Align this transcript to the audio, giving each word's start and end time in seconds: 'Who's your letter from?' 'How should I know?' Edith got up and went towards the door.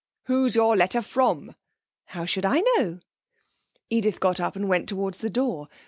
'Who's 0.23 0.55
your 0.55 0.75
letter 0.75 0.99
from?' 0.99 1.53
'How 2.05 2.25
should 2.25 2.43
I 2.43 2.61
know?' 2.61 3.01
Edith 3.91 4.19
got 4.19 4.39
up 4.39 4.55
and 4.55 4.67
went 4.67 4.89
towards 4.89 5.19
the 5.19 5.29
door. 5.29 5.67